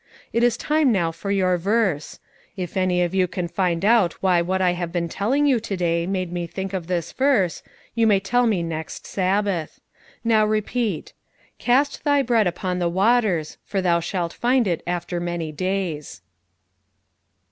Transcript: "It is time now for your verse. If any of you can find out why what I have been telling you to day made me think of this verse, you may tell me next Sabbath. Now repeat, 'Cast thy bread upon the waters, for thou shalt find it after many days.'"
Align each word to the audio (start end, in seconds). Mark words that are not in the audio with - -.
"It 0.33 0.41
is 0.41 0.57
time 0.57 0.91
now 0.91 1.11
for 1.11 1.29
your 1.29 1.57
verse. 1.57 2.19
If 2.57 2.75
any 2.75 3.03
of 3.03 3.13
you 3.13 3.27
can 3.27 3.47
find 3.47 3.85
out 3.85 4.13
why 4.13 4.41
what 4.41 4.59
I 4.59 4.71
have 4.71 4.91
been 4.91 5.07
telling 5.07 5.45
you 5.45 5.59
to 5.59 5.77
day 5.77 6.07
made 6.07 6.31
me 6.31 6.47
think 6.47 6.73
of 6.73 6.87
this 6.87 7.11
verse, 7.11 7.61
you 7.93 8.07
may 8.07 8.19
tell 8.19 8.47
me 8.47 8.63
next 8.63 9.05
Sabbath. 9.05 9.79
Now 10.23 10.43
repeat, 10.43 11.13
'Cast 11.59 12.03
thy 12.03 12.23
bread 12.23 12.47
upon 12.47 12.79
the 12.79 12.89
waters, 12.89 13.59
for 13.63 13.79
thou 13.79 13.99
shalt 13.99 14.33
find 14.33 14.65
it 14.67 14.81
after 14.87 15.19
many 15.19 15.51
days.'" 15.51 16.23